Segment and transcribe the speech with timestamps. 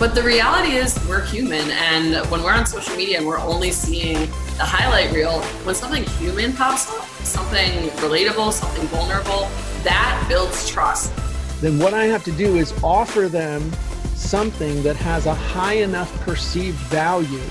[0.00, 1.70] But the reality is, we're human.
[1.72, 4.16] And when we're on social media and we're only seeing
[4.56, 9.50] the highlight reel, when something human pops up, something relatable, something vulnerable,
[9.84, 11.12] that builds trust.
[11.60, 13.70] Then what I have to do is offer them
[14.14, 17.44] something that has a high enough perceived value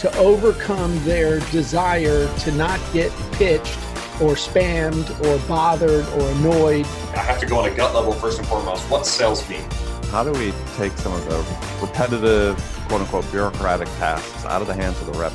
[0.00, 3.78] to overcome their desire to not get pitched
[4.20, 6.86] or spammed or bothered or annoyed.
[7.14, 8.82] I have to go on a gut level first and foremost.
[8.90, 9.62] What sells mean?
[10.14, 12.56] How do we take some of the repetitive,
[12.86, 15.32] quote unquote, bureaucratic tasks out of the hands of the rep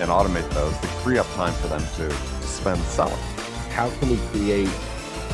[0.00, 3.20] and automate those to free up time for them to, to spend selling?
[3.68, 4.70] How can we create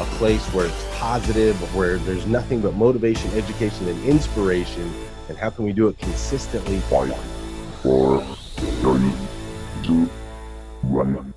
[0.00, 4.92] a place where it's positive, where there's nothing but motivation, education, and inspiration?
[5.28, 6.80] And how can we do it consistently?
[6.80, 7.16] Five,
[7.84, 8.24] four,
[8.56, 9.12] three,
[9.84, 10.06] two,
[10.82, 11.29] one.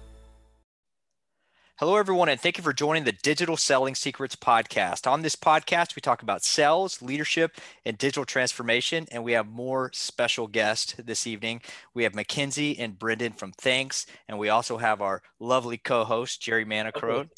[1.79, 5.09] Hello, everyone, and thank you for joining the Digital Selling Secrets podcast.
[5.09, 9.07] On this podcast, we talk about sales, leadership, and digital transformation.
[9.11, 11.63] And we have more special guests this evening.
[11.95, 16.63] We have Mackenzie and Brendan from Thnks, and we also have our lovely co-host Jerry
[16.63, 17.29] Manacrone.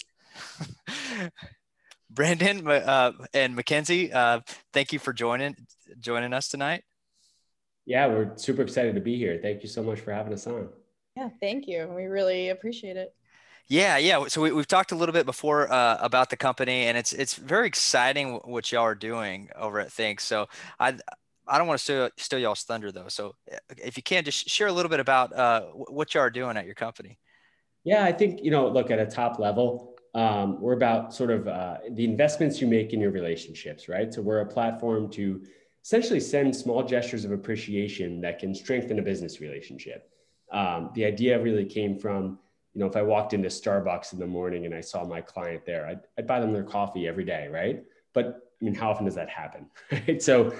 [2.10, 4.42] Brendan uh, and Mackenzie, uh,
[4.74, 5.56] thank you for joining
[6.02, 6.84] joining us tonight.
[7.86, 9.40] Yeah, we're super excited to be here.
[9.42, 10.68] Thank you so much for having us on.
[11.16, 11.88] Yeah, thank you.
[11.96, 13.16] We really appreciate it.
[13.68, 14.28] Yeah, yeah.
[14.28, 17.36] So we, have talked a little bit before uh, about the company, and it's it's
[17.36, 20.22] very exciting what y'all are doing over at Thnks.
[20.22, 20.48] So
[20.80, 20.98] I
[21.48, 23.08] I don't want to steal, steal y'all's thunder though.
[23.08, 26.30] So uh, if you can, just share a little bit about uh, what y'all are
[26.30, 27.18] doing at your company.
[27.84, 31.48] Yeah, I think you know, look at a top level, um, we're about sort of
[31.48, 34.14] uh, the investments you make in your relationships, right?
[34.14, 35.42] So we're a platform to
[35.84, 40.10] essentially send small gestures of appreciation that can strengthen a business relationship.
[40.52, 42.40] Um, the idea really came from
[42.76, 45.66] you know, if I walked into Starbucks in the morning and I saw my client
[45.66, 47.82] there, I'd, I'd buy them their coffee every day, right?
[48.14, 49.68] But I mean, how often does that happen?
[49.92, 50.22] Right.
[50.22, 50.54] So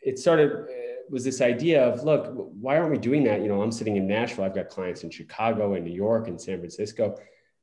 [0.00, 3.42] it started uh, was this idea of look, why aren't we doing that?
[3.42, 6.40] You know, I'm sitting in Nashville, I've got clients in Chicago and New York and
[6.40, 7.16] San Francisco,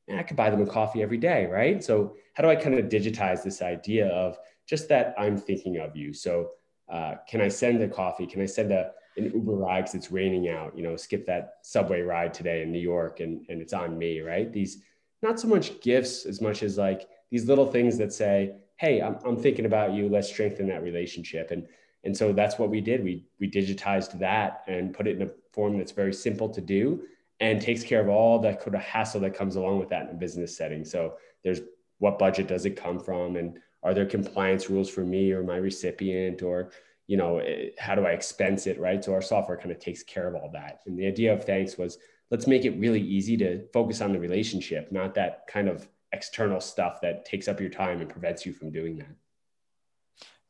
[0.07, 1.83] and I could buy them a coffee every day, right?
[1.83, 5.95] So how do I kind of digitize this idea of just that I'm thinking of
[5.95, 6.13] you?
[6.13, 6.51] So
[6.89, 8.27] uh, can I send a coffee?
[8.27, 11.55] Can I send a an Uber ride because it's raining out, you know, skip that
[11.63, 14.51] subway ride today in New York and, and it's on me, right?
[14.51, 14.83] These,
[15.21, 19.17] not so much gifts as much as like these little things that say, Hey, I'm,
[19.25, 20.07] I'm thinking about you.
[20.07, 21.49] Let's strengthen that relationship.
[21.49, 21.67] And,
[22.03, 23.03] and so that's what we did.
[23.03, 27.01] We, we digitized that and put it in a form that's very simple to do
[27.39, 30.09] and takes care of all that kind of hassle that comes along with that in
[30.09, 30.85] a business setting.
[30.85, 31.61] So there's
[31.99, 33.35] what budget does it come from?
[33.35, 36.71] And are there compliance rules for me or my recipient or
[37.07, 39.03] you know, eh, how do I expense it, right?
[39.03, 40.81] So our software kind of takes care of all that.
[40.85, 41.97] And the idea of thanks was
[42.29, 46.59] let's make it really easy to focus on the relationship, not that kind of external
[46.59, 49.15] stuff that takes up your time and prevents you from doing that.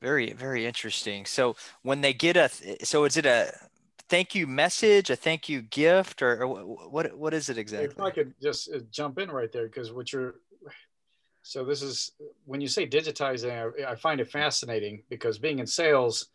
[0.02, 1.26] Very, very interesting.
[1.26, 2.50] So when they get a,
[2.84, 3.52] so is it a
[4.10, 7.18] thank you message, a thank you gift, or, or what?
[7.18, 7.88] What is it exactly?
[7.88, 10.36] If I could just uh, jump in right there, because what you're,
[11.42, 12.12] so this is
[12.46, 16.28] when you say digitizing, I, I find it fascinating because being in sales,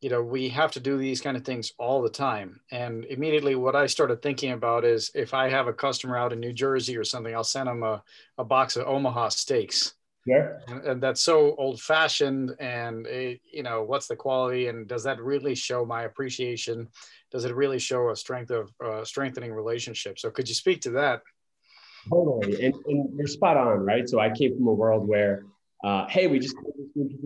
[0.00, 2.60] you know we have to do these kind of things all the time.
[2.70, 6.40] And immediately what i started thinking about is if i have a customer out in
[6.40, 8.02] new jersey or something i'll send them a,
[8.38, 9.94] a box of omaha steaks.
[10.26, 10.48] Yeah.
[10.68, 15.04] And, and that's so old fashioned and it, you know what's the quality and does
[15.04, 16.88] that really show my appreciation?
[17.30, 20.18] Does it really show a strength of uh, strengthening relationship?
[20.18, 21.22] So could you speak to that?
[22.08, 22.64] Totally.
[22.64, 24.08] And, and you're spot on right?
[24.08, 25.44] So i came from a world where
[25.84, 26.56] uh, hey we just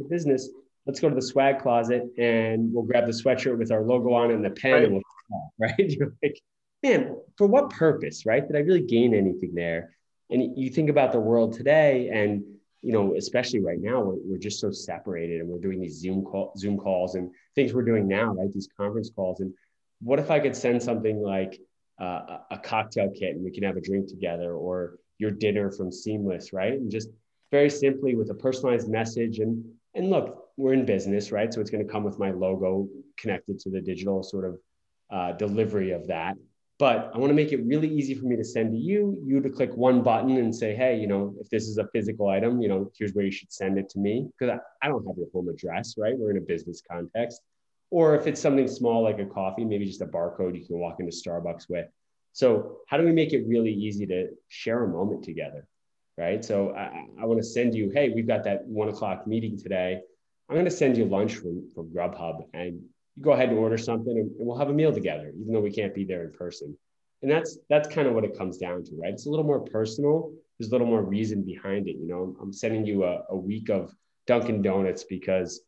[0.09, 0.49] business
[0.87, 4.31] let's go to the swag closet and we'll grab the sweatshirt with our logo on
[4.31, 4.85] and the pen right.
[4.85, 5.03] and we'll
[5.59, 5.75] right?
[5.79, 6.39] You're like
[6.83, 8.47] man for what purpose right?
[8.47, 9.97] Did i really gain anything there?
[10.31, 12.43] And you think about the world today and
[12.83, 16.23] you know especially right now we're, we're just so separated and we're doing these zoom
[16.25, 18.53] call zoom calls and things we're doing now right?
[18.53, 19.41] These conference calls.
[19.41, 19.55] And
[20.01, 21.59] what if i could send something like
[22.01, 25.91] uh, a cocktail kit and we can have a drink together or your dinner from
[25.91, 26.75] seamless right?
[26.75, 27.09] And just
[27.51, 29.39] very simply with a personalized message.
[29.39, 29.65] And
[29.95, 31.53] and look we're in business, right?
[31.53, 32.89] So it's going to come with my logo
[33.19, 34.59] connected to the digital sort of
[35.11, 36.37] uh, delivery of that.
[36.79, 39.41] But I want to make it really easy for me to send to you, you
[39.41, 42.61] to click one button and say, hey, you know, if this is a physical item,
[42.61, 44.29] you know, here's where you should send it to me.
[44.39, 46.19] Because I, I don't have your home address, right?
[46.19, 47.41] We're in a business context.
[47.91, 50.99] Or if it's something small like a coffee, maybe just a barcode you can walk
[50.99, 51.87] into Starbucks with.
[52.33, 55.69] So, how do we make it really easy to share a moment together?
[56.19, 56.45] Right.
[56.45, 60.01] So, I, I want to send you, hey, we've got that one o'clock meeting today
[60.49, 62.83] I'm going to send you lunch from, from Grubhub and
[63.17, 65.73] you go ahead and order something and, we'll have a meal together, even though we
[65.73, 66.77] can't be there in person.
[67.23, 69.13] And that's that's kind of what it comes down to, right?
[69.13, 70.33] It's a little more personal.
[70.59, 71.97] There's a little more reason behind it.
[71.97, 73.95] You know, I'm sending you a, a week of
[74.27, 75.63] Dunkin' Donuts because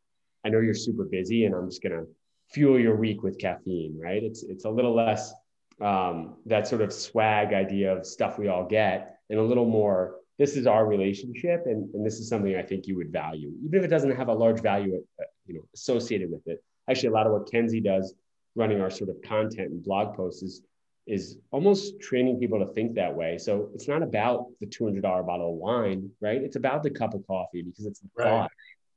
[0.44, 2.06] I know you're super busy and I'm just going to
[2.50, 4.22] fuel your week with caffeine, right?
[4.22, 5.32] It's, it's a little less
[5.80, 10.16] um, that sort of swag idea of stuff we all get and a little more,
[10.38, 11.62] this is our relationship.
[11.66, 14.28] And, and this is something I think you would value, even if it doesn't have
[14.28, 16.62] a large value, uh, you know, associated with it.
[16.88, 18.14] Actually, a lot of what Kenzie does
[18.54, 20.62] running our sort of content and blog posts is
[21.06, 23.38] is almost training people to think that way.
[23.38, 26.42] So it's not about the $200 bottle of wine, right?
[26.42, 28.24] It's about the cup of coffee because it's the right.
[28.24, 28.50] thought.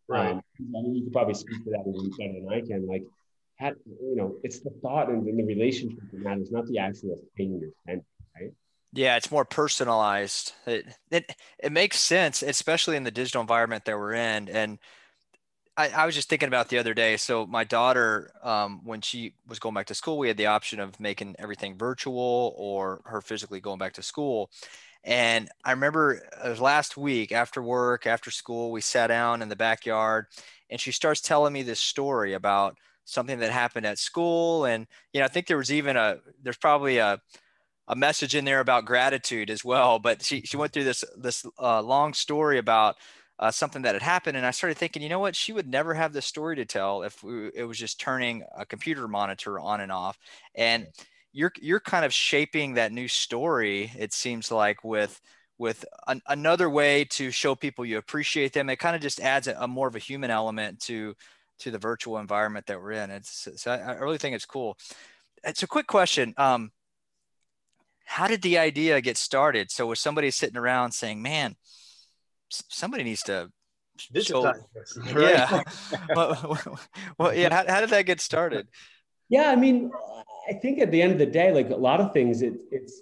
[0.07, 0.31] Right.
[0.31, 2.87] Um, I mean, you could probably speak to that better than I can.
[2.87, 3.03] Like,
[3.57, 7.15] had, you know, it's the thought and, and the relationship that matters, not the actual
[7.37, 8.03] thing you're sending?
[8.91, 10.53] Yeah, it's more personalized.
[10.65, 14.49] It, it it makes sense, especially in the digital environment that we're in.
[14.49, 14.79] And
[15.77, 17.17] I, I was just thinking about the other day.
[17.17, 20.79] So my daughter, um, when she was going back to school, we had the option
[20.79, 24.49] of making everything virtual or her physically going back to school.
[25.03, 26.13] And I remember
[26.45, 30.27] it was last week after work, after school, we sat down in the backyard
[30.69, 34.65] and she starts telling me this story about something that happened at school.
[34.65, 37.19] And, you know, I think there was even a, there's probably a,
[37.89, 39.99] a message in there about gratitude as well.
[39.99, 42.95] But she, she went through this, this uh, long story about
[43.39, 44.37] uh, something that had happened.
[44.37, 45.35] And I started thinking, you know what?
[45.35, 48.65] She would never have this story to tell if we, it was just turning a
[48.65, 50.17] computer monitor on and off.
[50.55, 50.87] And
[51.31, 53.91] you're you're kind of shaping that new story.
[53.97, 55.19] It seems like with
[55.57, 58.69] with an, another way to show people you appreciate them.
[58.69, 61.15] It kind of just adds a, a, more of a human element to
[61.59, 63.11] to the virtual environment that we're in.
[63.11, 64.77] It's so I, I really think it's cool.
[65.43, 66.33] It's a quick question.
[66.37, 66.71] Um,
[68.09, 69.71] how did the idea get started?
[69.71, 71.55] So was somebody sitting around saying, "Man"?
[72.49, 73.49] somebody needs to
[74.21, 74.43] show,
[75.13, 75.15] right?
[75.15, 75.63] yeah
[76.15, 76.57] well,
[77.17, 78.67] well, yeah how, how, did that get started
[79.27, 79.91] yeah i mean
[80.49, 83.01] i think at the end of the day like a lot of things it, it's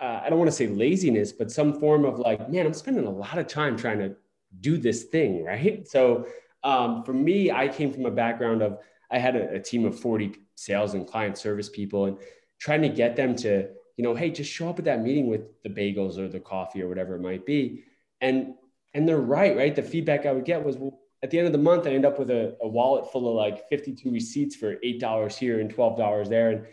[0.00, 3.04] uh, i don't want to say laziness but some form of like man i'm spending
[3.06, 4.14] a lot of time trying to
[4.60, 6.26] do this thing right so
[6.64, 8.78] um, for me i came from a background of
[9.10, 12.16] i had a, a team of 40 sales and client service people and
[12.60, 15.62] trying to get them to you know hey just show up at that meeting with
[15.62, 17.84] the bagels or the coffee or whatever it might be
[18.20, 18.54] and
[18.94, 19.74] and they're right, right?
[19.74, 22.04] The feedback I would get was, well, at the end of the month, I end
[22.04, 26.28] up with a, a wallet full of like 52 receipts for $8 here and $12
[26.28, 26.50] there.
[26.50, 26.66] And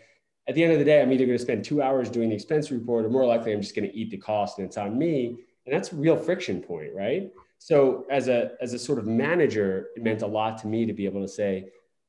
[0.48, 2.34] at the end of the day, I'm either going to spend two hours doing the
[2.34, 4.98] expense report or more likely I'm just going to eat the cost and it's on
[4.98, 5.36] me.
[5.66, 7.30] And that's a real friction point, right?
[7.58, 10.92] So as a, as a sort of manager, it meant a lot to me to
[10.92, 11.66] be able to say,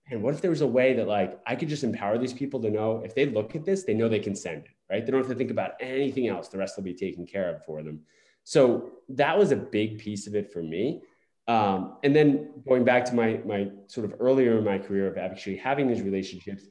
[0.10, 2.60] and what if there was a way that like I could just empower these people
[2.62, 5.06] to know if they look at this, they know they can send it, right?
[5.06, 6.50] They don't have to think about anything else.
[6.50, 8.02] The rest will be taken care of for them.
[8.44, 11.02] So that was a big piece of it for me.
[11.48, 15.18] Um, and then going back to my my sort of earlier in my career of
[15.18, 16.66] actually having these relationships,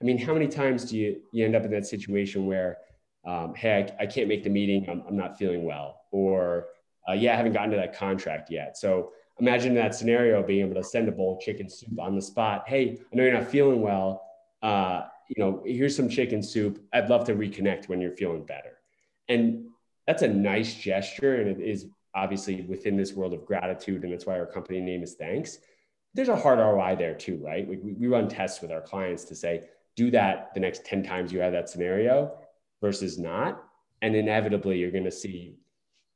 [0.00, 2.78] I mean, how many times do you you end up in that situation where,
[3.26, 6.66] um, hey, I, I, can't make the meeting, I'm, I'm not feeling well, or
[7.08, 8.76] uh, yeah, I haven't gotten to that contract yet.
[8.76, 12.22] So imagine that scenario being able to send a bowl of chicken soup on the
[12.22, 12.64] spot.
[12.66, 14.22] Hey, I know you're not feeling well.
[14.62, 16.84] Uh, you know, here's some chicken soup.
[16.92, 18.78] I'd love to reconnect when you're feeling better.
[19.28, 19.66] And
[20.06, 24.26] that's a nice gesture and it is obviously within this world of gratitude and that's
[24.26, 25.58] why our company name is thanks
[26.14, 29.34] there's a hard roi there too right we, we run tests with our clients to
[29.34, 29.62] say
[29.96, 32.32] do that the next 10 times you have that scenario
[32.80, 33.64] versus not
[34.02, 35.56] and inevitably you're going to see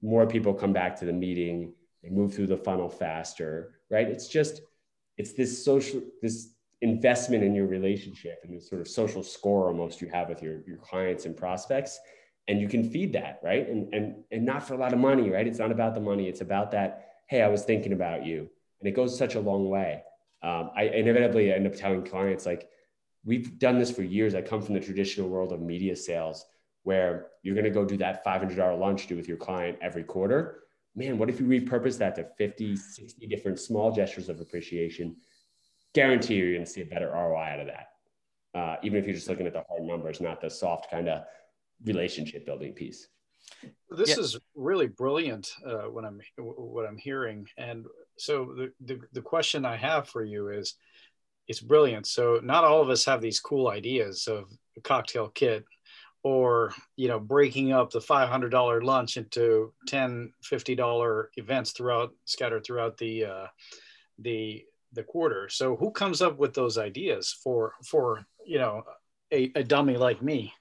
[0.03, 1.73] more people come back to the meeting
[2.05, 4.63] and move through the funnel faster right it's just
[5.17, 10.01] it's this social this investment in your relationship and the sort of social score almost
[10.01, 11.99] you have with your, your clients and prospects
[12.47, 13.69] and you can feed that right?
[13.69, 15.47] And and and not for a lot of money right?
[15.47, 16.29] It's not about the money.
[16.29, 18.49] It's about that hey i was thinking about you.
[18.81, 20.03] And it goes such a long way.
[20.43, 22.69] Um, i inevitably end up telling clients like
[23.25, 24.35] we've done this for years.
[24.35, 26.47] I come from the traditional world of media sales
[26.85, 30.61] where you're going to go do that $500 lunch do with your client every quarter.
[30.95, 35.17] Man what if you repurpose that to 50 60 different small gestures of appreciation
[35.95, 37.89] guarantee you're going to see a better roi out of that
[38.55, 41.25] uh, even if you're just looking at the hard numbers not the soft kind of
[41.85, 43.09] relationship building piece.
[43.91, 44.19] This yeah.
[44.19, 47.87] is really brilliant uh, what I'm what I'm hearing, and
[48.19, 50.75] so the, the the question I have for you is,
[51.47, 52.07] it's brilliant.
[52.07, 55.65] So not all of us have these cool ideas of a cocktail kit,
[56.23, 62.99] or you know breaking up the $500 lunch into 10 $50 events throughout scattered throughout
[62.99, 63.47] the uh,
[64.19, 65.49] the the quarter.
[65.49, 68.83] So who comes up with those ideas for for you know
[69.33, 70.53] a, a dummy like me?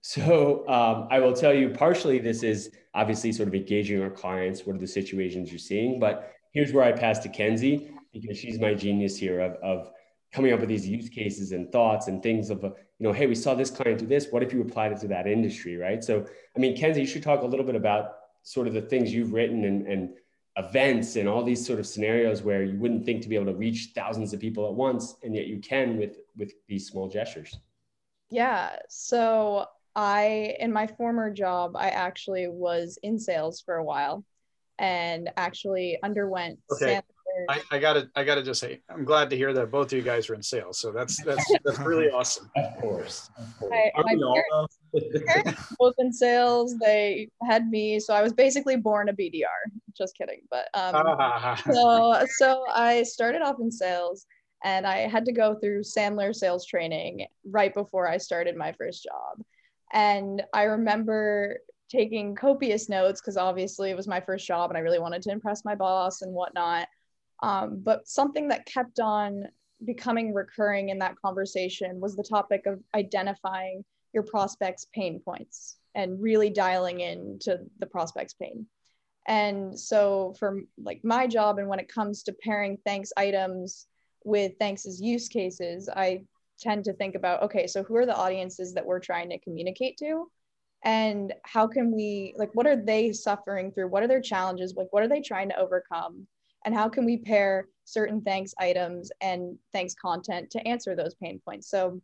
[0.00, 4.64] So um, I will tell you, partially this is obviously sort of engaging our clients.
[4.64, 5.98] What are the situations you're seeing?
[5.98, 9.90] But here's where I pass to Kenzie because she's my genius here of, of
[10.32, 13.34] coming up with these use cases and thoughts and things of, you know, hey, we
[13.34, 14.28] saw this client do this.
[14.30, 16.02] What if you applied it to that industry, right?
[16.02, 16.24] So,
[16.56, 18.12] I mean, Kenzie, you should talk a little bit about
[18.42, 20.10] sort of the things you've written and, and
[20.56, 23.54] events and all these sort of scenarios where you wouldn't think to be able to
[23.54, 27.58] reach thousands of people at once and yet you can with with these small gestures
[28.30, 34.24] yeah so i in my former job i actually was in sales for a while
[34.78, 37.00] and actually underwent okay.
[37.50, 40.02] I, I, gotta I gotta just say I'm glad to hear that both of you
[40.02, 40.78] guys are in sales.
[40.78, 42.50] So that's that's that's really awesome.
[42.56, 43.28] Of course.
[43.36, 43.72] Of course.
[43.94, 44.16] I,
[44.96, 46.76] my parents, parents both in sales.
[46.78, 49.70] They had me, so I was basically born a BDR.
[49.96, 50.94] Just kidding, but um,
[51.72, 54.26] so so I started off in sales,
[54.64, 59.02] and I had to go through Sandler sales training right before I started my first
[59.04, 59.44] job,
[59.92, 61.58] and I remember
[61.90, 65.30] taking copious notes because obviously it was my first job and I really wanted to
[65.30, 66.88] impress my boss and whatnot.
[67.42, 69.44] Um, but something that kept on
[69.84, 73.84] becoming recurring in that conversation was the topic of identifying
[74.16, 78.66] your prospects' pain points and really dialing in to the prospect's pain.
[79.28, 83.86] And so for like my job and when it comes to pairing thanks items
[84.24, 86.24] with thanks as use cases, I
[86.58, 89.98] tend to think about okay, so who are the audiences that we're trying to communicate
[89.98, 90.30] to?
[90.84, 93.88] And how can we like what are they suffering through?
[93.88, 94.74] What are their challenges?
[94.74, 96.26] Like what are they trying to overcome?
[96.66, 101.40] and how can we pair certain thanks items and thanks content to answer those pain
[101.44, 102.00] points so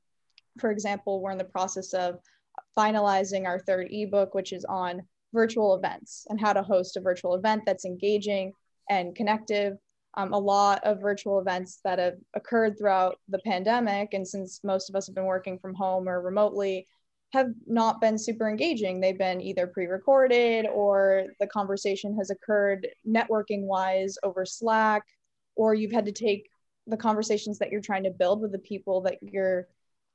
[0.58, 2.18] for example we're in the process of
[2.76, 7.34] finalizing our third ebook which is on virtual events and how to host a virtual
[7.34, 8.52] event that's engaging
[8.90, 9.76] and connective
[10.14, 14.90] um, a lot of virtual events that have occurred throughout the pandemic and since most
[14.90, 16.86] of us have been working from home or remotely
[17.32, 19.00] have not been super engaging.
[19.00, 25.02] They've been either pre recorded or the conversation has occurred networking wise over Slack,
[25.56, 26.50] or you've had to take
[26.86, 29.68] the conversations that you're trying to build with the people that you're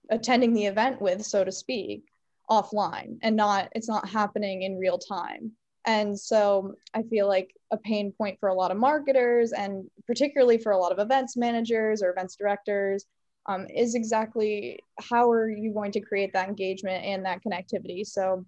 [0.09, 2.03] attending the event with, so to speak,
[2.49, 5.51] offline and not, it's not happening in real time.
[5.85, 10.57] And so I feel like a pain point for a lot of marketers and particularly
[10.57, 13.05] for a lot of events managers or events directors
[13.47, 18.05] um, is exactly how are you going to create that engagement and that connectivity.
[18.05, 18.45] So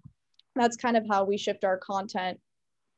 [0.54, 2.38] that's kind of how we shift our content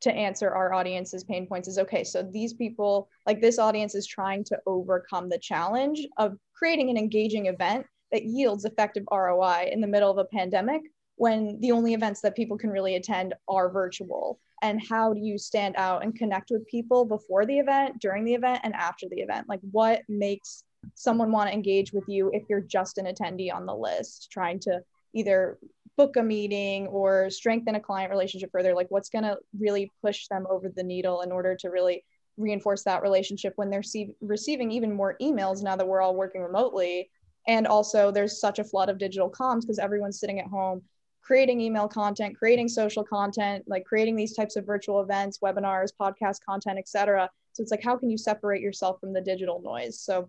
[0.02, 4.04] to answer our audience's pain points is okay so these people like this audience is
[4.04, 9.81] trying to overcome the challenge of creating an engaging event that yields effective roi in
[9.81, 10.83] the middle of a pandemic
[11.16, 15.37] when the only events that people can really attend are virtual and how do you
[15.37, 19.21] stand out and connect with people before the event during the event and after the
[19.21, 20.64] event like what makes
[20.95, 24.59] someone want to engage with you if you're just an attendee on the list, trying
[24.61, 24.81] to
[25.14, 25.59] either
[25.97, 28.75] book a meeting or strengthen a client relationship further?
[28.75, 32.04] Like, what's going to really push them over the needle in order to really
[32.38, 33.83] reinforce that relationship when they're
[34.21, 37.11] receiving even more emails now that we're all working remotely?
[37.47, 40.83] And also, there's such a flood of digital comms because everyone's sitting at home
[41.23, 46.39] creating email content, creating social content, like creating these types of virtual events, webinars, podcast
[46.45, 47.31] content, etc.
[47.53, 50.01] So it's like, how can you separate yourself from the digital noise?
[50.01, 50.29] So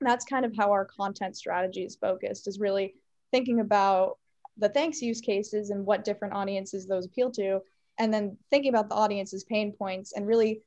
[0.00, 2.94] that's kind of how our content strategy is focused is really
[3.32, 4.18] thinking about
[4.58, 7.60] the thanks use cases and what different audiences those appeal to
[7.98, 10.60] and then thinking about the audience's pain points and really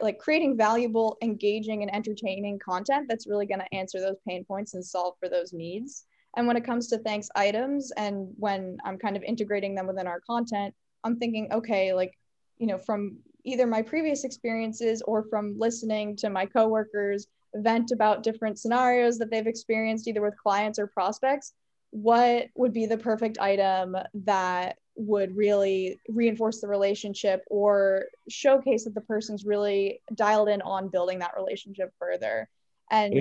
[0.00, 4.74] like creating valuable engaging and entertaining content that's really going to answer those pain points
[4.74, 6.04] and solve for those needs.
[6.36, 10.06] And when it comes to thanks items and when i'm kind of integrating them within
[10.06, 10.74] our content
[11.04, 12.16] i'm thinking okay like
[12.58, 18.22] you know from either my previous experiences or from listening to my coworkers vent about
[18.22, 21.52] different scenarios that they've experienced either with clients or prospects
[21.90, 28.94] what would be the perfect item that would really reinforce the relationship or showcase that
[28.94, 32.48] the person's really dialed in on building that relationship further
[32.90, 33.14] and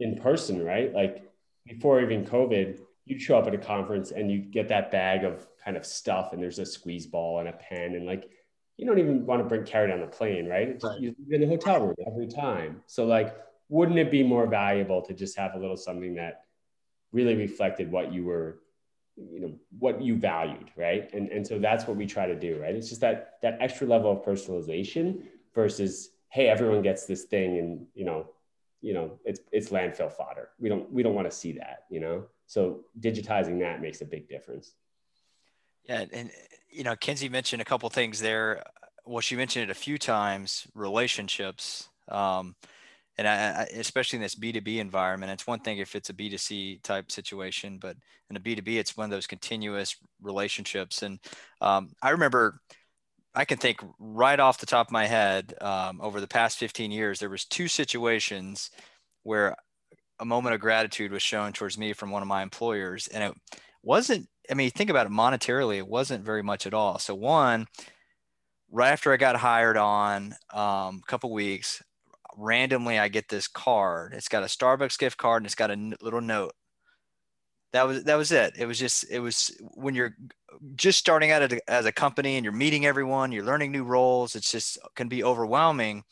[0.00, 1.24] in person right like
[1.66, 5.46] before even covid you'd show up at a conference and you get that bag of
[5.64, 8.30] kind of stuff and there's a squeeze ball and a pen and like
[8.76, 10.80] you don't even want to bring carry on the plane, right?
[10.82, 11.00] Right.
[11.00, 12.82] You're in the hotel room every time.
[12.86, 13.36] So like,
[13.68, 16.42] wouldn't it be more valuable to just have a little something that
[17.12, 18.58] really reflected what you were,
[19.16, 21.12] you know, what you valued, right?
[21.12, 22.74] And and so that's what we try to do, right?
[22.74, 25.22] It's just that that extra level of personalization
[25.54, 28.30] versus, hey, everyone gets this thing, and you know,
[28.80, 30.50] you know, it's it's landfill fodder.
[30.58, 32.26] We don't we don't want to see that, you know.
[32.46, 34.74] So digitizing that makes a big difference.
[35.84, 36.30] Yeah, and
[36.70, 38.62] you know, Kenzie mentioned a couple things there.
[39.06, 40.66] Well, she mentioned it a few times.
[40.74, 42.56] Relationships, um,
[43.16, 46.10] and I, I, especially in this B two B environment, it's one thing if it's
[46.10, 47.96] a B two C type situation, but
[48.30, 51.02] in a B two B, it's one of those continuous relationships.
[51.02, 51.18] And
[51.60, 52.60] um, I remember,
[53.34, 56.90] I can think right off the top of my head, um, over the past fifteen
[56.90, 58.70] years, there was two situations
[59.22, 59.56] where
[60.20, 63.34] a moment of gratitude was shown towards me from one of my employers, and it
[63.82, 66.98] wasn't I mean, think about it monetarily, it wasn't very much at all.
[66.98, 67.66] So one,
[68.70, 71.82] right after I got hired on, um, a couple weeks,
[72.36, 74.14] randomly I get this card.
[74.14, 76.52] It's got a Starbucks gift card and it's got a n- little note.
[77.72, 78.54] That was that was it.
[78.56, 80.14] It was just it was when you're
[80.76, 84.36] just starting out as a company and you're meeting everyone, you're learning new roles.
[84.36, 86.04] It's just uh, can be overwhelming.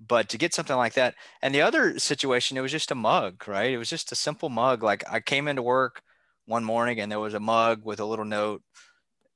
[0.00, 3.46] But to get something like that, and the other situation, it was just a mug,
[3.48, 3.70] right?
[3.72, 4.82] It was just a simple mug.
[4.82, 6.02] Like I came into work
[6.46, 8.62] one morning and there was a mug with a little note,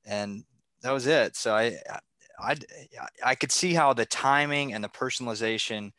[0.05, 0.43] and
[0.83, 1.35] that was it.
[1.35, 1.77] So I
[2.39, 2.55] I
[3.23, 5.91] I could see how the timing and the personalization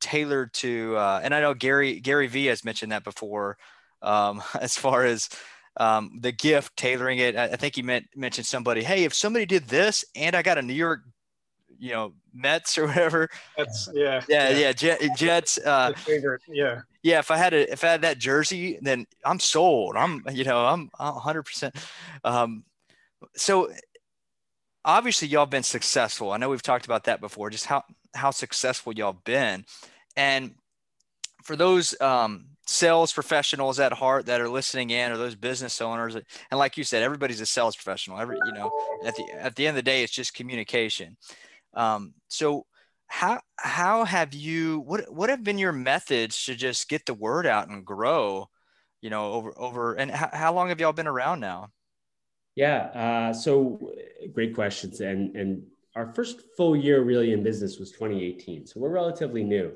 [0.00, 3.56] tailored to uh, and I know Gary Gary V has mentioned that before
[4.02, 5.28] um, as far as
[5.78, 7.36] um, the gift tailoring it.
[7.36, 8.82] I, I think he meant mentioned somebody.
[8.82, 11.00] Hey, if somebody did this and I got a New York,
[11.78, 13.28] you know, Mets or whatever.
[13.56, 14.22] That's yeah.
[14.28, 14.58] Yeah, yeah.
[14.58, 15.58] yeah Jet, Jets.
[15.58, 16.42] Uh, favorite.
[16.48, 16.82] Yeah.
[17.02, 17.18] Yeah.
[17.18, 19.96] If I had a if I had that jersey, then I'm sold.
[19.96, 21.42] I'm you know I'm 100.
[21.42, 21.74] percent
[22.24, 22.64] um,
[23.34, 23.70] So
[24.84, 26.32] obviously y'all been successful.
[26.32, 27.50] I know we've talked about that before.
[27.50, 27.82] Just how
[28.14, 29.64] how successful y'all been,
[30.16, 30.54] and
[31.42, 36.14] for those um, sales professionals at heart that are listening in, or those business owners,
[36.14, 38.18] and like you said, everybody's a sales professional.
[38.18, 38.70] Every you know,
[39.04, 41.16] at the at the end of the day, it's just communication.
[41.74, 42.66] Um, so
[43.06, 47.46] how how have you what what have been your methods to just get the word
[47.46, 48.48] out and grow?
[49.00, 51.70] You know, over over and how, how long have y'all been around now?
[52.54, 53.30] Yeah.
[53.30, 53.92] Uh, so
[54.32, 55.00] great questions.
[55.00, 55.62] And, and
[55.94, 58.66] our first full year really in business was 2018.
[58.66, 59.72] So we're relatively new.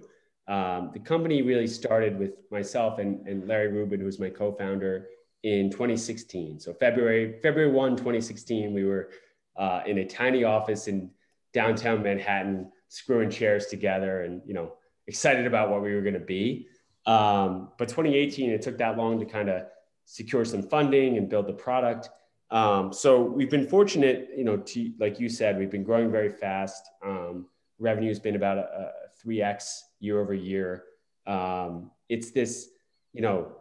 [0.49, 5.09] Um, the company really started with myself and, and Larry Rubin, who was my co-founder
[5.43, 6.61] in 2016.
[6.61, 9.11] So February, February 1, 2016, we were
[9.57, 11.11] uh, in a tiny office in
[11.53, 14.75] downtown Manhattan, screwing chairs together and, you know,
[15.07, 16.69] excited about what we were going to be.
[17.07, 19.63] Um, but 2018, it took that long to kind of
[20.05, 22.09] secure some funding and build the product.
[22.51, 26.31] Um, so we've been fortunate, you know, to, like you said, we've been growing very
[26.31, 26.89] fast.
[27.05, 27.47] Um,
[27.79, 28.93] revenue has been about a, a
[29.27, 30.85] 3x year over year.
[31.27, 32.69] Um, it's this,
[33.13, 33.53] you know,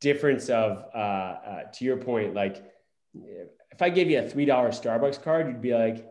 [0.00, 2.64] difference of, uh, uh, to your point, like
[3.14, 6.06] if I gave you a $3 Starbucks card, you'd be like,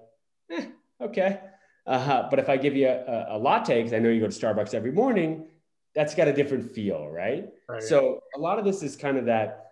[0.52, 0.66] eh,
[1.00, 1.40] okay.
[1.88, 4.34] Uh, but if I give you a, a latte, because I know you go to
[4.34, 5.48] Starbucks every morning,
[5.96, 7.50] that's got a different feel, right?
[7.68, 7.84] right?
[7.84, 9.71] So a lot of this is kind of that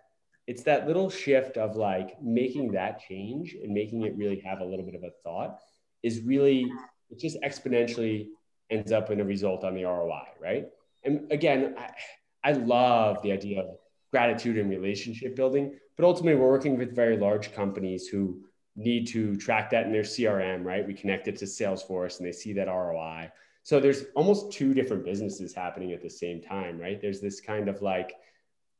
[0.50, 4.64] it's that little shift of like making that change and making it really have a
[4.64, 5.60] little bit of a thought
[6.02, 6.66] is really
[7.08, 8.26] it just exponentially
[8.68, 10.66] ends up in a result on the ROI, right?
[11.04, 13.76] And again, I, I love the idea of
[14.10, 18.42] gratitude and relationship building, but ultimately we're working with very large companies who
[18.74, 20.84] need to track that in their CRM, right?
[20.84, 23.30] We connect it to Salesforce and they see that ROI.
[23.62, 27.00] So there's almost two different businesses happening at the same time, right?
[27.00, 28.14] There's this kind of like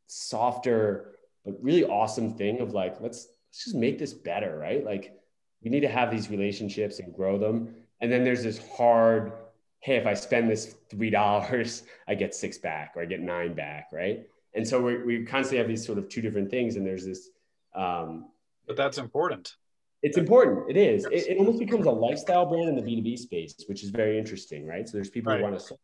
[0.09, 1.13] softer
[1.45, 4.85] but really awesome thing of like let's let's just make this better right?
[4.85, 5.15] Like
[5.63, 7.75] we need to have these relationships and grow them.
[8.01, 9.33] And then there's this hard
[9.81, 13.55] hey if i spend this three dollars i get six back or i get nine
[13.55, 14.27] back right?
[14.53, 17.31] And so we, we constantly have these sort of two different things and there's this
[17.75, 18.31] um,
[18.67, 19.55] but that's important.
[20.03, 20.69] It's important.
[20.71, 21.07] It is.
[21.11, 21.25] Yes.
[21.25, 24.67] it, it, almost becomes a lifestyle brand in the b2b space which is very interesting
[24.67, 24.89] right?
[24.89, 25.39] So there's people right.
[25.39, 25.77] who want to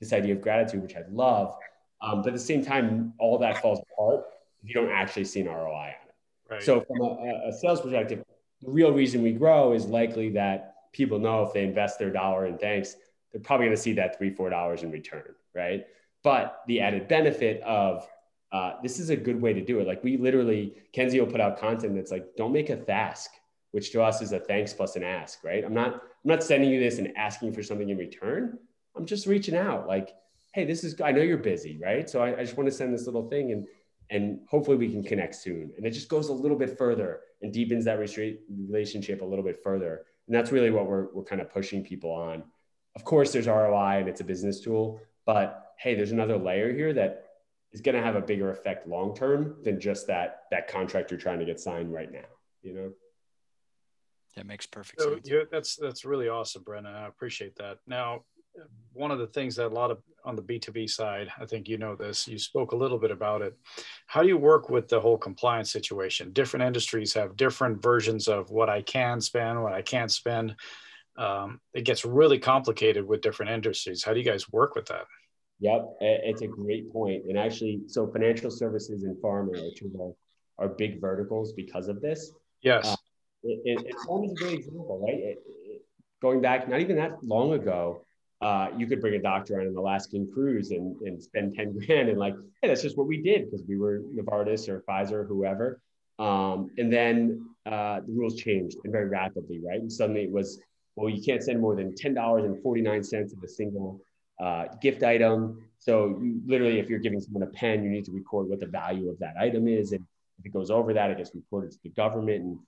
[0.00, 1.54] this idea of gratitude which i love.
[2.00, 4.24] Um, but at the same time all that falls apart
[4.62, 6.14] if you don't actually see an ROI on it.
[6.50, 6.62] Right.
[6.62, 8.22] So from a, a sales perspective,
[8.60, 12.46] the real reason we grow is likely that people know if they invest their dollar
[12.46, 12.96] in thanks,
[13.32, 15.86] they're probably going to see that three, four dollars in return, right?
[16.22, 18.06] But the added benefit of
[18.52, 19.86] uh, this is a good way to do it.
[19.86, 23.30] Like we literally, Kenzie will put out content that's like, don't make a thask,
[23.70, 25.64] which to us is a thanks plus an ask, right?
[25.64, 28.58] I'm not, I'm not sending you this and asking for something in return.
[28.94, 30.10] I'm just reaching out, like,
[30.52, 32.08] hey, this is, I know you're busy, right?
[32.08, 33.66] So I, I just want to send this little thing and
[34.12, 35.72] and hopefully we can connect soon.
[35.76, 39.62] And it just goes a little bit further and deepens that relationship a little bit
[39.64, 40.02] further.
[40.26, 42.44] And that's really what we're, we're kind of pushing people on.
[42.94, 46.92] Of course, there's ROI and it's a business tool, but hey, there's another layer here
[46.92, 47.24] that
[47.72, 51.18] is going to have a bigger effect long term than just that that contract you're
[51.18, 52.28] trying to get signed right now.
[52.62, 52.92] You know.
[54.36, 55.28] That makes perfect so, sense.
[55.28, 56.94] Yeah, that's that's really awesome, Brendan.
[56.94, 57.78] I appreciate that.
[57.86, 58.24] Now,
[58.92, 61.78] one of the things that a lot of on the B2B side, I think you
[61.78, 63.56] know this, you spoke a little bit about it.
[64.06, 66.32] How do you work with the whole compliance situation?
[66.32, 70.54] Different industries have different versions of what I can spend, what I can't spend.
[71.16, 74.04] Um, it gets really complicated with different industries.
[74.04, 75.06] How do you guys work with that?
[75.60, 77.24] Yep, it's a great point.
[77.28, 80.14] And actually, so financial services and pharma are two of our,
[80.58, 82.32] our big verticals because of this.
[82.62, 82.86] Yes.
[82.86, 82.96] Uh,
[83.44, 85.18] it, it, it's almost a great example, right?
[85.18, 85.38] It,
[86.20, 88.04] going back, not even that long ago,
[88.42, 92.08] uh, you could bring a doctor on an Alaskan cruise and, and spend 10 grand
[92.08, 95.24] and like, hey, that's just what we did because we were Novartis or Pfizer or
[95.24, 95.80] whoever.
[96.18, 99.80] Um, and then uh, the rules changed and very rapidly, right?
[99.80, 100.60] And suddenly it was,
[100.96, 104.00] well, you can't send more than $10.49 of a single
[104.40, 105.62] uh, gift item.
[105.78, 108.66] So you literally, if you're giving someone a pen, you need to record what the
[108.66, 109.92] value of that item is.
[109.92, 110.04] And
[110.40, 112.58] if it goes over that, it gets reported to the government and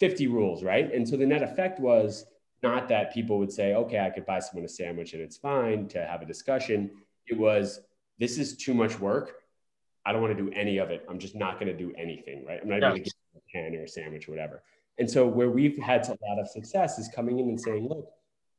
[0.00, 0.92] 50 rules, right?
[0.92, 2.26] And so the net effect was
[2.62, 5.88] not that people would say, okay, I could buy someone a sandwich and it's fine
[5.88, 6.90] to have a discussion.
[7.26, 7.80] It was,
[8.18, 9.34] this is too much work.
[10.04, 11.04] I don't want to do any of it.
[11.08, 12.60] I'm just not going to do anything, right?
[12.62, 14.62] I'm not going to get a pen or a sandwich or whatever.
[14.98, 18.08] And so where we've had a lot of success is coming in and saying, look,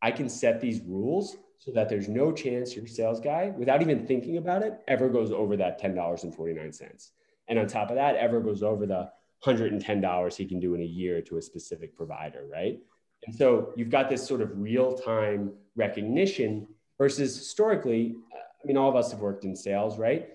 [0.02, 4.06] I can set these rules so that there's no chance your sales guy, without even
[4.06, 7.10] thinking about it, ever goes over that $10.49.
[7.48, 9.10] And on top of that, ever goes over the
[9.46, 12.80] $110 he can do in a year to a specific provider, right?
[13.26, 18.90] And so you've got this sort of real time recognition versus historically, I mean, all
[18.90, 20.30] of us have worked in sales, right?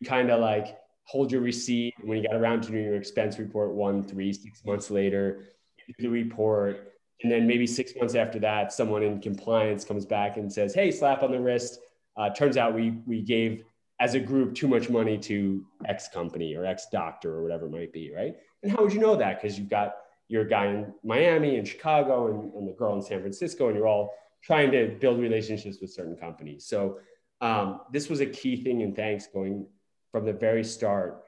[0.00, 3.38] You kind of like hold your receipt when you got around to doing your expense
[3.38, 5.44] report one, three, six months later,
[5.86, 6.92] do the report.
[7.22, 10.90] And then maybe six months after that, someone in compliance comes back and says, Hey,
[10.90, 11.80] slap on the wrist.
[12.16, 13.64] Uh, turns out we, we gave
[14.00, 17.72] as a group too much money to X company or X doctor or whatever it
[17.72, 18.36] might be, right?
[18.62, 19.40] And how would you know that?
[19.40, 19.94] Because you've got
[20.32, 23.86] your guy in Miami and Chicago and, and, the girl in San Francisco, and you're
[23.86, 26.64] all trying to build relationships with certain companies.
[26.64, 27.00] So
[27.42, 29.66] um, this was a key thing in thanks going
[30.10, 31.22] from the very start.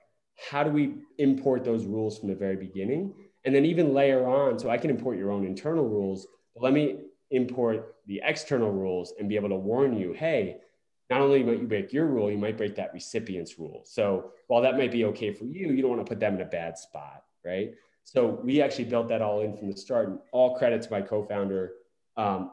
[0.50, 3.12] How do we import those rules from the very beginning?
[3.44, 6.72] And then even layer on, so I can import your own internal rules, but let
[6.72, 10.56] me import the external rules and be able to warn you, hey,
[11.10, 13.82] not only might you break your rule, you might break that recipient's rule.
[13.84, 16.40] So while that might be okay for you, you don't want to put them in
[16.40, 17.74] a bad spot, right?
[18.04, 20.08] So we actually built that all in from the start.
[20.08, 21.72] And all credit to my co-founder.
[22.16, 22.52] Um,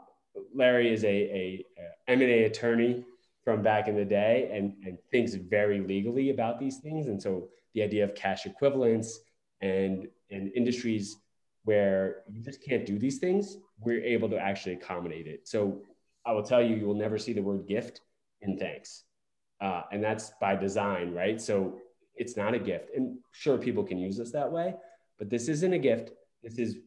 [0.55, 3.05] Larry is a, a, a M&A attorney
[3.43, 7.07] from back in the day and, and thinks very legally about these things.
[7.07, 9.19] And so the idea of cash equivalents
[9.61, 11.17] and, and industries
[11.63, 15.47] where you just can't do these things, we're able to actually accommodate it.
[15.47, 15.81] So
[16.25, 18.01] I will tell you, you will never see the word gift
[18.41, 19.03] in thanks.
[19.59, 21.39] Uh, and that's by design, right?
[21.39, 21.77] So
[22.15, 22.89] it's not a gift.
[22.95, 24.75] And sure, people can use us that way,
[25.17, 26.11] but this isn't a gift.
[26.43, 26.77] This is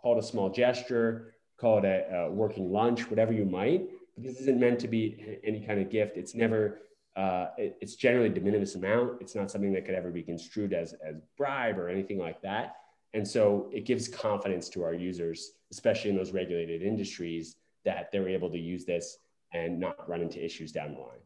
[0.00, 3.88] called a small gesture, call it a, a working lunch, whatever you might.
[4.14, 6.16] But this isn't meant to be any kind of gift.
[6.16, 6.80] It's never,
[7.16, 9.20] uh, it, it's generally de minimis amount.
[9.20, 12.76] It's not something that could ever be construed as, as bribe or anything like that.
[13.12, 18.28] And so it gives confidence to our users, especially in those regulated industries, that they're
[18.28, 19.18] able to use this
[19.52, 21.18] and not run into issues down the line.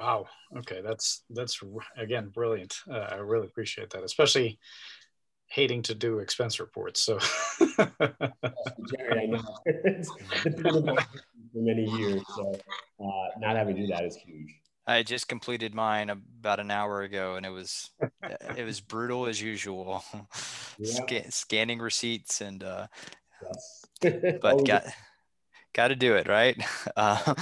[0.00, 0.26] Wow.
[0.56, 1.60] Okay, that's that's
[1.98, 2.74] again brilliant.
[2.90, 4.58] Uh, I really appreciate that, especially
[5.46, 7.02] hating to do expense reports.
[7.02, 7.18] So,
[7.68, 10.10] Jerry, I know it's
[10.40, 10.96] been for
[11.54, 12.54] many years, so
[13.04, 14.54] uh, not having to do that is huge.
[14.86, 17.90] I just completed mine about an hour ago, and it was
[18.56, 20.04] it was brutal as usual.
[20.82, 21.24] Yeah.
[21.28, 22.86] scanning receipts and uh,
[23.42, 23.84] yes.
[24.40, 24.84] but got
[25.74, 26.56] got to do it right.
[26.96, 27.34] Uh,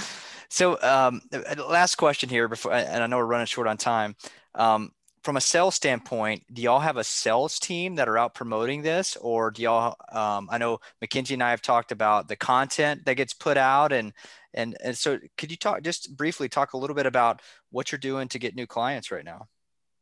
[0.49, 1.21] so um,
[1.69, 4.15] last question here before, and I know we're running short on time.
[4.55, 4.91] Um,
[5.23, 9.15] from a sales standpoint, do y'all have a sales team that are out promoting this,
[9.17, 9.95] or do y'all?
[10.11, 13.91] Um, I know Mackenzie and I have talked about the content that gets put out,
[13.91, 14.13] and
[14.53, 17.99] and and so could you talk just briefly talk a little bit about what you're
[17.99, 19.47] doing to get new clients right now?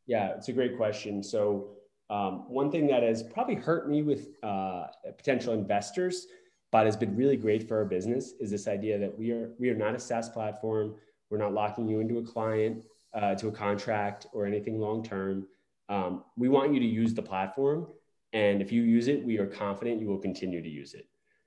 [0.06, 1.22] Yeah, it's a great question.
[1.22, 1.70] So
[2.10, 6.26] um, one thing that has probably hurt me with uh, potential investors
[6.70, 9.70] but has been really great for our business is this idea that we are we
[9.70, 10.94] are not a SaaS platform.
[11.30, 15.46] We're not locking you into a client, uh, to a contract or anything long term.
[15.88, 17.86] Um, we want you to use the platform,
[18.32, 21.06] and if you use it, we are confident you will continue to use it.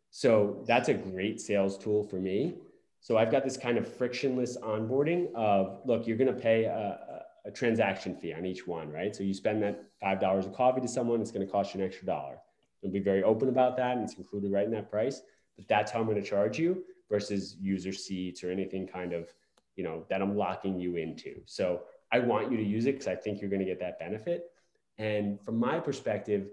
[0.10, 2.56] So that's a great sales tool for me.
[3.00, 7.24] So I've got this kind of frictionless onboarding of look, you're going to pay a,
[7.46, 9.16] a transaction fee on each one, right?
[9.16, 11.82] So you spend that five dollars of coffee to someone, it's going to cost you
[11.82, 12.38] an extra dollar
[12.82, 15.22] They'll be very open about that and it's included right in that price.
[15.58, 19.34] But that's how I'm going to charge you versus user seats or anything kind of,
[19.76, 21.42] you know, that I'm locking you into.
[21.46, 24.00] So I want you to use it because I think you're going to get that
[24.00, 24.52] benefit.
[24.98, 26.50] And from my perspective,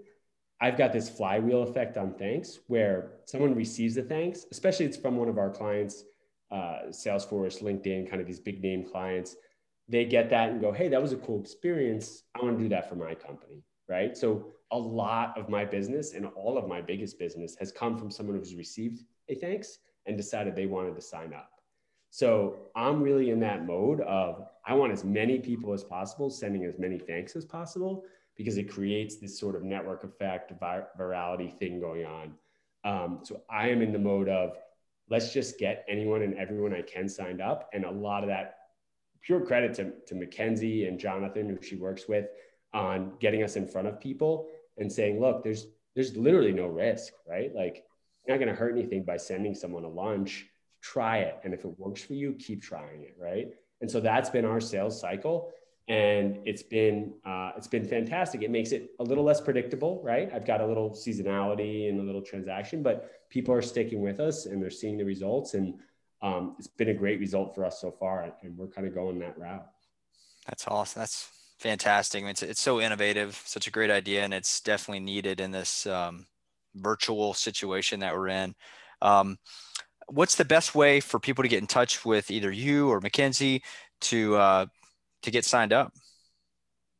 [0.61, 5.15] I've got this flywheel effect on thanks where someone receives the thanks, especially it's from
[5.15, 6.03] one of our clients,
[6.51, 9.35] uh, Salesforce, LinkedIn, kind of these big name clients.
[9.89, 12.23] They get that and go, hey, that was a cool experience.
[12.35, 13.63] I want to do that for my company.
[13.87, 14.15] Right.
[14.15, 18.11] So a lot of my business and all of my biggest business has come from
[18.11, 21.51] someone who's received a thanks and decided they wanted to sign up.
[22.11, 26.65] So I'm really in that mode of I want as many people as possible sending
[26.65, 28.03] as many thanks as possible
[28.35, 32.33] because it creates this sort of network effect, vir- virality thing going on.
[32.83, 34.57] Um, so I am in the mode of
[35.09, 37.69] let's just get anyone and everyone I can signed up.
[37.73, 38.58] And a lot of that
[39.21, 42.27] pure credit to, to Mackenzie and Jonathan, who she works with,
[42.73, 47.13] on getting us in front of people and saying, look, there's there's literally no risk,
[47.27, 47.53] right?
[47.53, 47.83] Like
[48.25, 50.45] you're not going to hurt anything by sending someone a lunch.
[50.81, 53.49] Try it, and if it works for you, keep trying it, right?
[53.81, 55.51] And so that's been our sales cycle,
[55.89, 58.43] and it's been uh, it's been fantastic.
[58.43, 60.29] It makes it a little less predictable, right?
[60.33, 64.45] I've got a little seasonality and a little transaction, but people are sticking with us
[64.45, 65.73] and they're seeing the results, and
[66.21, 69.19] um, it's been a great result for us so far, and we're kind of going
[69.19, 69.65] that route.
[70.47, 71.01] That's awesome.
[71.01, 71.29] That's
[71.59, 72.21] fantastic.
[72.21, 75.51] I mean, it's, it's so innovative, such a great idea, and it's definitely needed in
[75.51, 76.25] this um,
[76.75, 78.55] virtual situation that we're in.
[79.01, 79.37] Um,
[80.07, 83.63] what's the best way for people to get in touch with either you or Mackenzie
[84.01, 84.65] to uh,
[85.21, 85.93] to get signed up?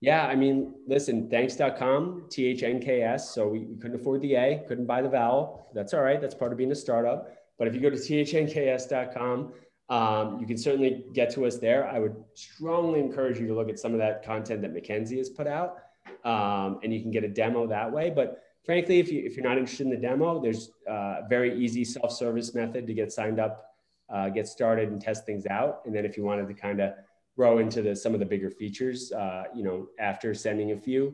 [0.01, 3.33] Yeah, I mean, listen, thnks.com, T H N K S.
[3.33, 5.67] So we, we, couldn't afford the A, couldn't buy the vowel.
[5.73, 6.21] That's all right.
[6.21, 7.29] That's part of being a startup.
[7.59, 9.53] But if you go to thnks.com,
[9.89, 11.87] um, you can certainly get to us there.
[11.87, 15.29] I would strongly encourage you to look at some of that content that Mackenzie has
[15.29, 15.79] put out,
[16.23, 18.09] um, and you can get a demo that way.
[18.09, 21.83] But frankly, if, you, if you're not interested in the demo, there's a very easy
[21.83, 23.73] self-service method to get signed up,
[24.09, 25.81] uh, get started, and test things out.
[25.85, 26.93] And then if you wanted to kind of
[27.35, 31.13] grow into the, some of the bigger features, uh, you know, after sending a few,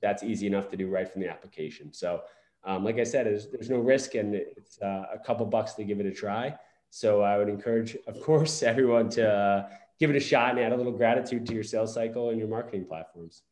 [0.00, 1.92] that's easy enough to do right from the application.
[1.92, 2.22] So,
[2.66, 5.84] um, like I said, there's, there's no risk, and it's uh, a couple bucks to
[5.84, 6.54] give it a try.
[6.90, 9.68] So I would encourage, of course, everyone to uh,
[10.00, 12.48] give it a shot and add a little gratitude to your sales cycle and your
[12.48, 13.42] marketing platforms.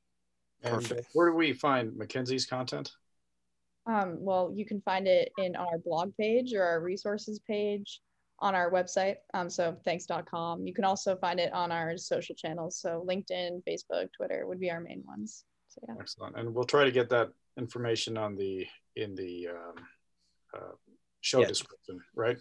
[0.63, 1.09] Perfect.
[1.13, 2.91] where do we find Mackenzie's content?
[3.87, 8.01] Um, well, you can find it in our blog page or our resources page
[8.39, 9.17] on our website.
[9.35, 10.67] Um, so thnks.com.
[10.67, 12.79] You can also find it on our social channels.
[12.81, 15.45] So LinkedIn, Facebook, Twitter would be our main ones.
[15.69, 15.95] So yeah.
[16.01, 16.37] Excellent.
[16.37, 19.75] And we'll try to get that information on the in the um,
[20.55, 20.75] uh,
[21.21, 21.47] show yeah.
[21.47, 22.39] description, right?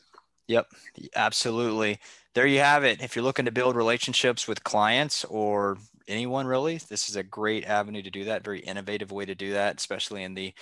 [0.48, 0.68] Yep,
[1.16, 2.00] absolutely.
[2.36, 3.02] There you have it.
[3.02, 7.63] If you're looking to build relationships with clients or anyone really, this is a great
[7.63, 8.44] avenue to do that.
[8.44, 10.54] Very innovative way to do that, especially in the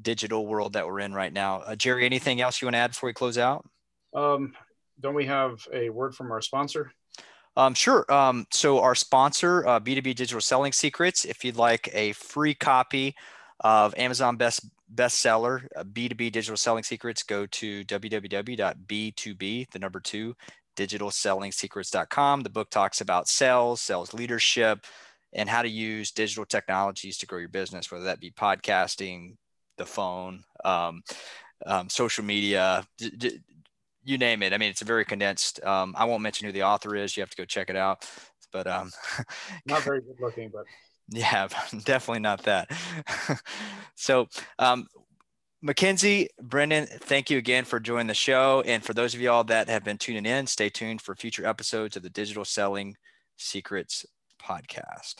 [0.00, 1.58] digital world that we're in right now.
[1.60, 3.64] Uh, Jerry, anything else you want to add before we close out?
[4.12, 4.54] Um,
[5.00, 6.92] don't we have a word from our sponsor?
[7.56, 8.10] Um, sure.
[8.12, 13.14] Um, so our sponsor, uh, B2B Digital Selling Secrets, if you'd like a free copy
[13.60, 20.34] of Amazon Best bestseller, uh, B2B Digital Selling Secrets, go to www.b2b, the number two,
[20.76, 22.42] digitalsellingsecrets.com.
[22.42, 24.84] The book talks about sales, sales leadership,
[25.32, 29.36] and how to use digital technologies to grow your business, whether that be podcasting,
[29.76, 31.02] the phone, um,
[31.66, 33.40] um, social media, d- d-
[34.04, 34.52] you name it.
[34.52, 35.62] I mean, it's a very condensed.
[35.64, 37.16] Um, I won't mention who the author is.
[37.16, 38.08] You have to go check it out.
[38.52, 38.90] But um,
[39.66, 40.64] not very good looking, but
[41.08, 41.48] yeah,
[41.84, 42.70] definitely not that.
[43.94, 44.86] so, um,
[45.60, 48.62] Mackenzie, Brendan, thank you again for joining the show.
[48.64, 51.96] And for those of y'all that have been tuning in, stay tuned for future episodes
[51.96, 52.96] of the Digital Selling
[53.36, 54.06] Secrets
[54.40, 55.16] podcast.